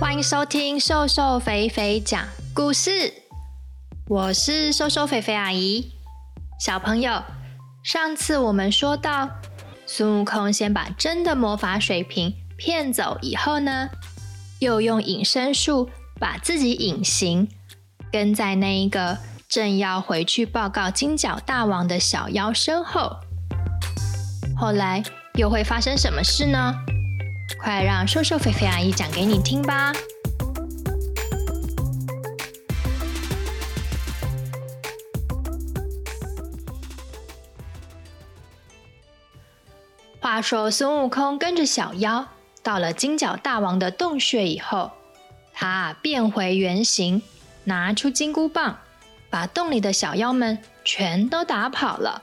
[0.00, 3.12] 欢迎收听瘦瘦肥肥讲故事，
[4.08, 5.92] 我是瘦瘦肥肥阿姨。
[6.58, 7.22] 小朋友，
[7.82, 9.28] 上次我们说到，
[9.84, 13.90] 孙悟空先把真的魔法水瓶骗走以后呢，
[14.60, 17.46] 又用隐身术把自己隐形，
[18.10, 19.18] 跟在那一个
[19.50, 23.18] 正要回去报告金角大王的小妖身后。
[24.56, 25.02] 后来
[25.34, 26.74] 又会发生什么事呢？
[27.58, 29.92] 快让瘦瘦肥肥阿姨讲给你听吧！
[40.20, 42.26] 话说孙悟空跟着小妖
[42.62, 44.90] 到了金角大王的洞穴以后，
[45.52, 47.22] 他变回原形，
[47.64, 48.78] 拿出金箍棒，
[49.28, 52.22] 把洞里的小妖们全都打跑了。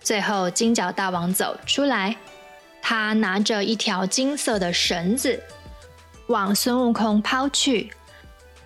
[0.00, 2.16] 最后，金角大王走出来。
[2.82, 5.42] 他拿着一条金色的绳子，
[6.26, 7.92] 往孙悟空抛去。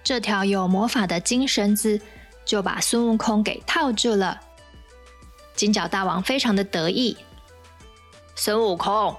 [0.03, 2.01] 这条有魔法的金绳子
[2.45, 4.41] 就把孙悟空给套住了。
[5.55, 7.17] 金角大王非常的得意
[8.35, 9.17] ：“孙悟空，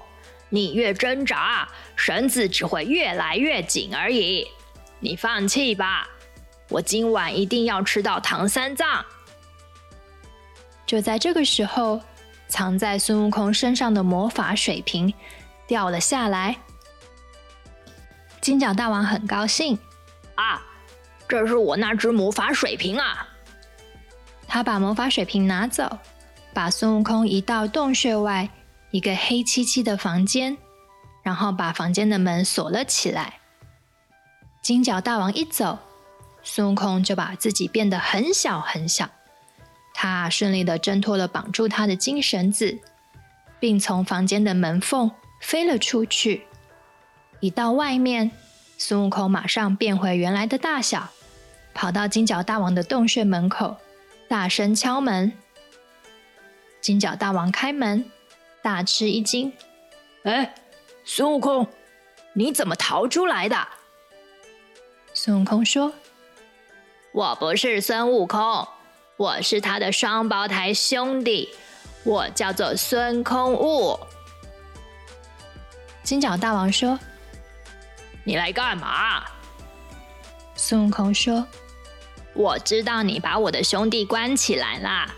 [0.48, 4.46] 你越挣扎，绳子只会越来越紧而已。
[5.00, 6.08] 你放弃吧，
[6.68, 9.04] 我今晚一定要吃到唐三藏。”
[10.86, 12.00] 就在这个时候。
[12.48, 15.12] 藏在孙悟空身上的魔法水瓶
[15.66, 16.56] 掉了下来，
[18.40, 19.78] 金角大王很高兴
[20.36, 20.62] 啊！
[21.28, 23.28] 这是我那只魔法水瓶啊！
[24.46, 25.98] 他把魔法水瓶拿走，
[26.54, 28.48] 把孙悟空移到洞穴外
[28.92, 30.56] 一个黑漆漆的房间，
[31.24, 33.40] 然后把房间的门锁了起来。
[34.62, 35.80] 金角大王一走，
[36.44, 39.10] 孙悟空就把自己变得很小很小。
[39.98, 42.78] 他顺利地挣脱了绑住他的金绳子，
[43.58, 46.46] 并从房间的门缝飞了出去。
[47.40, 48.30] 一到外面，
[48.76, 51.08] 孙悟空马上变回原来的大小，
[51.72, 53.78] 跑到金角大王的洞穴门口，
[54.28, 55.32] 大声敲门。
[56.82, 58.04] 金角大王开门，
[58.62, 59.50] 大吃一惊
[60.24, 60.54] ：“哎，
[61.06, 61.66] 孙悟空，
[62.34, 63.66] 你怎么逃出来的？”
[65.14, 65.94] 孙悟空说
[67.12, 68.68] ：“我不是孙悟空。”
[69.16, 71.48] 我是他的双胞胎兄弟，
[72.04, 73.98] 我叫做孙空悟。
[76.02, 76.98] 金角大王说
[78.24, 79.24] ：“你来干嘛？”
[80.54, 81.46] 孙悟空说
[82.34, 85.10] ：“我知道你把我的兄弟关起来了，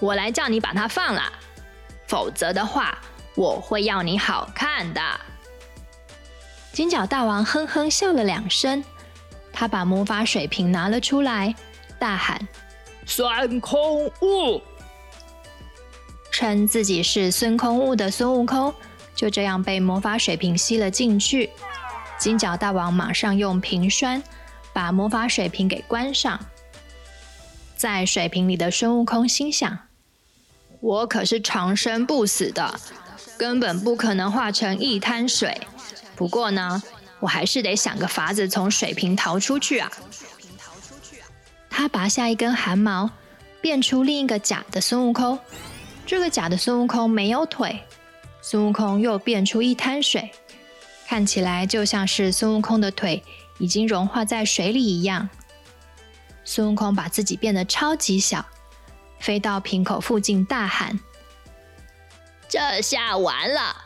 [0.00, 1.32] 我来叫你把他放了，
[2.06, 2.98] 否则的话，
[3.34, 5.00] 我会要你好看的。”
[6.74, 8.84] 金角大王哼哼笑了两声，
[9.50, 11.54] 他把魔法水瓶拿了出来，
[11.98, 12.46] 大喊。
[13.06, 14.62] 孙空悟
[16.30, 18.72] 称自己是孙悟空的孙悟空，
[19.14, 21.50] 就这样被魔法水瓶吸了进去。
[22.18, 24.22] 金角大王马上用瓶栓
[24.72, 26.38] 把魔法水瓶给关上。
[27.76, 29.78] 在水瓶里的孙悟空心想
[30.80, 32.78] ：“我可是长生不死的，
[33.38, 35.60] 根本不可能化成一滩水。
[36.14, 36.82] 不过呢，
[37.20, 39.90] 我还是得想个法子从水瓶逃出去啊。”
[41.70, 43.10] 他拔下一根汗毛，
[43.62, 45.38] 变出另一个假的孙悟空。
[46.04, 47.80] 这个假的孙悟空没有腿。
[48.42, 50.32] 孙悟空又变出一滩水，
[51.06, 53.22] 看起来就像是孙悟空的腿
[53.58, 55.28] 已经融化在水里一样。
[56.44, 58.44] 孙悟空把自己变得超级小，
[59.18, 60.98] 飞到瓶口附近，大喊
[62.48, 63.76] ：“这下完了！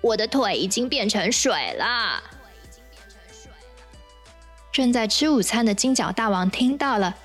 [0.00, 2.22] 我的腿已经变成水了！”
[4.72, 7.16] 正在吃午餐的金角大王听到了。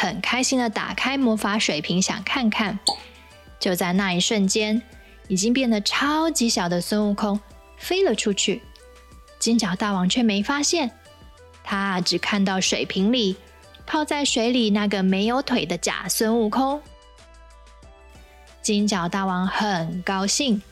[0.00, 2.78] 很开心的打开魔法水瓶，想看看。
[3.58, 4.80] 就在那一瞬间，
[5.26, 7.40] 已经变得超级小的孙悟空
[7.76, 8.62] 飞了出去。
[9.40, 10.92] 金角大王却没发现，
[11.64, 13.36] 他只看到水瓶里
[13.88, 16.80] 泡在水里那个没有腿的假孙悟空。
[18.62, 20.62] 金角大王很高兴，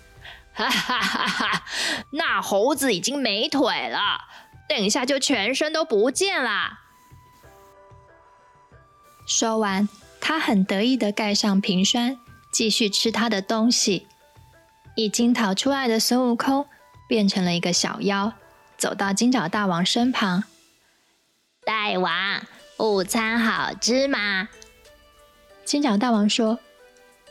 [0.53, 1.65] 哈哈哈哈！
[2.11, 3.99] 那猴子已经没腿了，
[4.69, 6.86] 等一下就全身都不见了。
[9.27, 9.89] 说完，
[10.21, 12.17] 他很得意地盖上瓶栓，
[12.53, 14.07] 继续吃他的东西。
[14.95, 16.67] 已经逃出来的孙悟空
[17.07, 18.33] 变成了一个小妖，
[18.79, 20.45] 走到金角大王身旁。
[21.65, 22.41] 大王，
[22.79, 24.49] 午餐好吃吗？
[25.65, 26.61] 金角大王说：“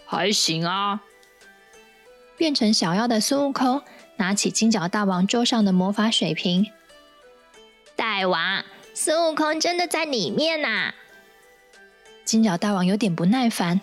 [0.05, 1.01] 还行啊。”
[2.37, 3.81] 变成小妖的孙悟空
[4.17, 6.69] 拿起金角大王桌上的魔法水瓶。
[7.95, 10.95] 大王，孙悟空真的在里面呐、啊！
[12.25, 13.79] 金角大王有点不耐烦。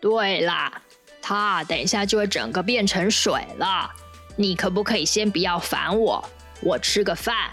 [0.00, 0.82] 对啦，
[1.20, 3.90] 他等一下就会整个变成水了。
[4.36, 6.24] 你可不可以先不要烦我？
[6.60, 7.50] 我吃个饭。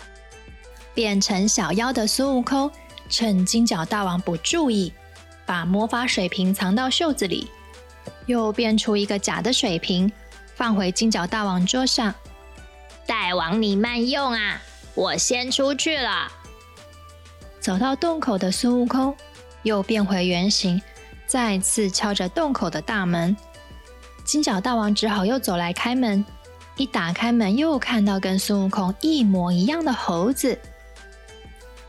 [0.93, 2.69] 变成小妖的孙悟空，
[3.09, 4.91] 趁金角大王不注意，
[5.45, 7.49] 把魔法水瓶藏到袖子里，
[8.25, 10.11] 又变出一个假的水瓶，
[10.55, 12.13] 放回金角大王桌上。
[13.05, 14.61] 大王你慢用啊，
[14.95, 16.31] 我先出去了。
[17.59, 19.15] 走到洞口的孙悟空
[19.63, 20.81] 又变回原形，
[21.25, 23.35] 再次敲着洞口的大门。
[24.23, 26.23] 金角大王只好又走来开门。
[26.77, 30.57] 一打开门，又看到跟孙悟空一模一样的猴子。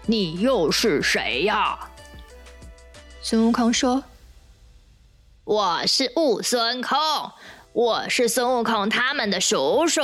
[0.06, 1.78] 你又是谁呀？
[3.22, 4.02] 孙悟空说
[5.44, 6.98] ：“我是悟孙空，
[7.72, 10.00] 我是孙悟空他们的叔叔。”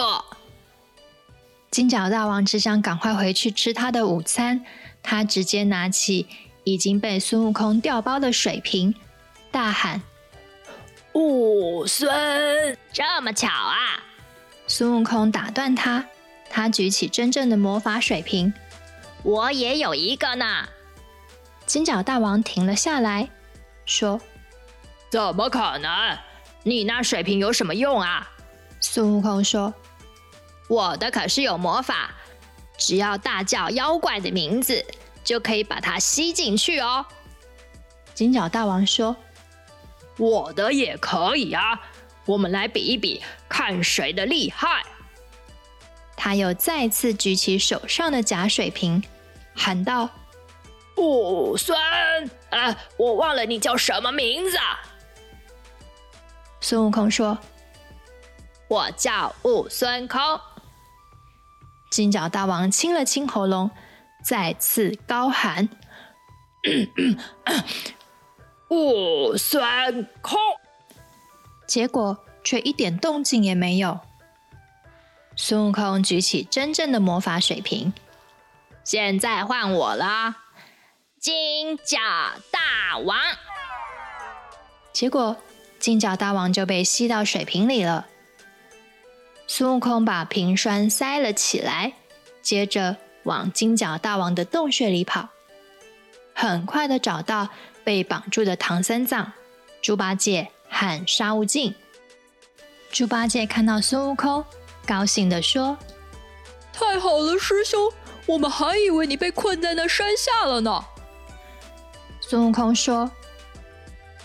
[1.73, 4.65] 金角大王只想赶快回去吃他的午餐，
[5.03, 6.29] 他直接拿起
[6.67, 8.93] 已经被孙悟空调包的水瓶，
[9.53, 10.03] 大喊
[11.15, 14.03] ：“悟孙，这么巧啊！”
[14.67, 16.05] 孙悟空打断他，
[16.51, 18.53] 他举起真正的魔法水瓶。
[19.23, 20.67] 我也有一个呢。
[21.67, 23.29] 金角大王停了下来，
[23.85, 24.21] 说
[25.09, 26.19] ：“怎么可能？
[26.65, 28.29] 你那水瓶有什么用啊？”
[28.83, 29.73] 孙悟空说
[30.69, 32.11] ：“我的可是有魔法，
[32.77, 34.85] 只要大叫妖怪的名字，
[35.27, 37.05] 就可以把它吸进去哦。”
[38.15, 39.15] 金角大王说
[40.17, 41.79] ：“我的也可以啊。”
[42.25, 44.83] 我们来比一比，看谁的厉害。
[46.17, 49.05] 他又再次举起手上的假水瓶，
[49.55, 50.11] 喊道
[50.99, 51.79] ：“悟孙，
[52.51, 54.59] 呃，我忘了你叫什么名字。”
[56.61, 57.39] 孙悟空说
[58.67, 60.21] ：“我叫悟孙空。”
[61.91, 63.71] 金角大王清了清喉咙，
[64.27, 65.69] 再次高喊
[68.71, 70.37] ：“悟孙空。”
[71.69, 74.01] 结果却一点动静也没有。
[75.37, 77.93] 孙悟空举起真正的魔法水瓶，
[78.83, 80.35] 现在换我了，
[81.21, 81.97] 金角
[82.51, 83.17] 大王。
[84.93, 85.37] 结果
[85.79, 88.09] 金角大王就被吸到水瓶里了。
[89.47, 91.93] 孙悟空把瓶栓塞了起来，
[92.43, 92.97] 接着
[93.27, 95.29] 往金角大王的洞穴里跑，
[96.35, 97.51] 很快的找到
[97.85, 99.31] 被绑住的唐三藏、
[99.81, 100.51] 猪八戒。
[100.69, 101.73] 和沙悟净，
[102.91, 104.45] 猪八戒看到孙悟空，
[104.85, 105.79] 高兴的说
[106.75, 107.91] ：“太好了，师兄，
[108.27, 110.85] 我们还以为你被困在那山下了呢。”
[112.21, 113.09] 孙悟空说：“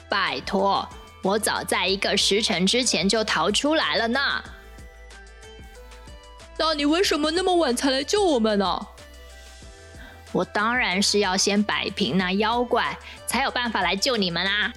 [0.10, 0.86] 拜托，
[1.22, 4.20] 我早在一个时辰之前就逃出来了呢。
[6.58, 8.88] 那你为什么那么晚才来救我们呢？”
[10.32, 14.74] 我当然是要先摆平那妖怪，才有办法来救你们啊。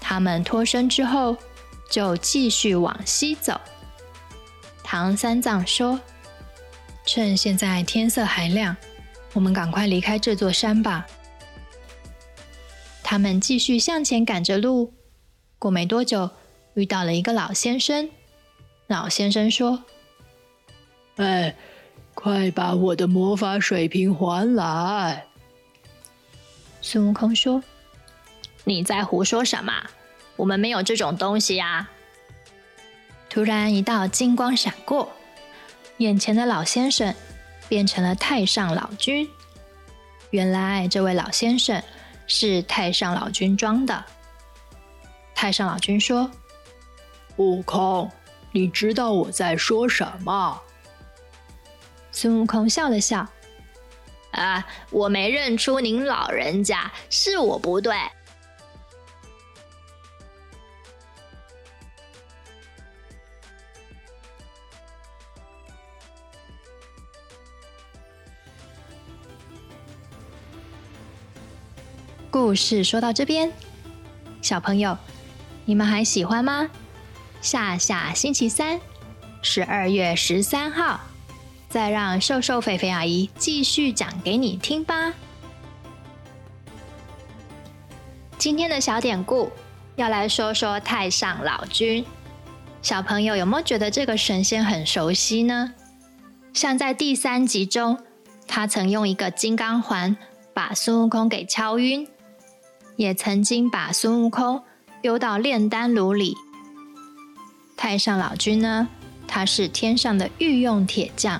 [0.00, 1.36] 他们脱身之后，
[1.90, 3.60] 就继续往西走。
[4.84, 6.00] 唐三藏说
[7.04, 8.76] ：“趁现在天色还亮，
[9.32, 11.06] 我们赶快离开这座山吧。”
[13.02, 14.94] 他们继续向前赶着路，
[15.58, 16.30] 过没多久，
[16.74, 18.10] 遇到了一个老先生。
[18.86, 19.84] 老先生说
[21.16, 21.54] ：“哎，
[22.16, 25.26] 快把我的魔法水瓶还来！”
[26.82, 27.62] 孙悟空说。
[28.68, 29.72] 你在胡说什么？
[30.34, 31.88] 我们没有这种东西啊！
[33.30, 35.08] 突然，一道金光闪过，
[35.98, 37.14] 眼前的老先生
[37.68, 39.28] 变成了太上老君。
[40.30, 41.80] 原来，这位老先生
[42.26, 44.04] 是太上老君装的。
[45.32, 46.28] 太上老君说
[47.38, 48.10] ：“悟空，
[48.50, 50.60] 你知道我在说什么？”
[52.16, 53.28] 孙悟空笑了笑
[54.32, 57.94] ：“啊，我没认出您老人家，是我不对。”
[72.30, 73.52] 故事说到这边，
[74.40, 74.96] 小朋友，
[75.66, 76.70] 你们还喜欢吗？
[77.42, 78.80] 下下星期三，
[79.42, 80.98] 十二月十三号，
[81.76, 85.12] 再让瘦瘦肥肥阿姨继续讲给你听吧。
[88.38, 89.52] 今天的小典故
[89.94, 92.02] 要来说说太上老君。
[92.80, 95.74] 小朋友有没有觉得这个神仙很熟悉呢？
[96.54, 97.98] 像在第三集中，
[98.48, 100.16] 他曾用一个金刚环
[100.54, 102.08] 把孙悟空给敲晕。
[102.96, 104.62] 也曾经把孙悟空
[105.02, 106.34] 丢到炼丹炉里。
[107.76, 108.88] 太上老君呢，
[109.28, 111.38] 他是天上的御用铁匠，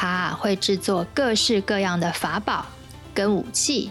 [0.00, 2.64] 他会制作各式各样的法宝
[3.12, 3.90] 跟武器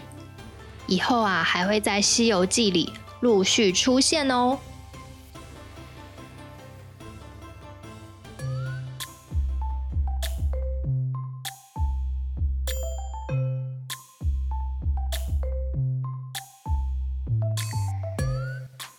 [0.86, 4.58] 以后啊还会在西游记里陆续出现哦。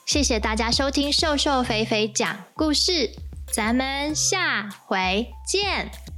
[0.06, 3.10] 谢谢大家收听瘦瘦肥肥讲故事
[3.52, 6.09] 咱们下回见。